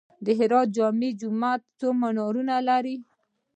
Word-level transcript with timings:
د 0.25 0.27
هرات 0.39 0.67
جامع 0.75 1.09
جومات 1.21 1.61
څو 1.79 1.87
منارونه 2.01 2.55
لري؟ 2.69 2.97